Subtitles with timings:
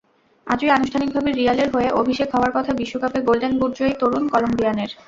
[0.47, 4.91] আজই আনুষ্ঠানিকভাবে রিয়ালের হয়ে অভিষেক হওয়ার কথা বিশ্বকাপে গোল্ডেন বুটজয়ী তরুণ কলম্বিয়ানের।